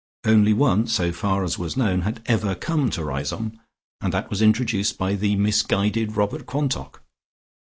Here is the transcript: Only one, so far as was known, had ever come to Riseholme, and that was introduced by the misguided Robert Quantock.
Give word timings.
Only 0.25 0.51
one, 0.51 0.87
so 0.87 1.11
far 1.11 1.43
as 1.43 1.59
was 1.59 1.77
known, 1.77 2.01
had 2.01 2.23
ever 2.25 2.55
come 2.55 2.89
to 2.89 3.03
Riseholme, 3.05 3.59
and 4.01 4.11
that 4.11 4.31
was 4.31 4.41
introduced 4.41 4.97
by 4.97 5.13
the 5.13 5.35
misguided 5.35 6.17
Robert 6.17 6.47
Quantock. 6.47 7.03